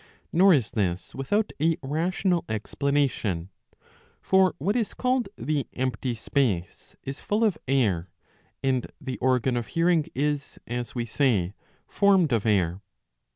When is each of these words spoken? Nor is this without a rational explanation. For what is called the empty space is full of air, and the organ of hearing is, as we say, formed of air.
Nor 0.33 0.51
is 0.51 0.71
this 0.71 1.13
without 1.13 1.53
a 1.61 1.77
rational 1.83 2.43
explanation. 2.49 3.51
For 4.19 4.55
what 4.57 4.75
is 4.75 4.95
called 4.95 5.29
the 5.37 5.67
empty 5.73 6.15
space 6.15 6.95
is 7.03 7.19
full 7.19 7.43
of 7.43 7.55
air, 7.67 8.09
and 8.63 8.87
the 8.99 9.19
organ 9.19 9.55
of 9.55 9.67
hearing 9.67 10.07
is, 10.15 10.57
as 10.65 10.95
we 10.95 11.05
say, 11.05 11.53
formed 11.85 12.31
of 12.33 12.47
air. 12.47 12.81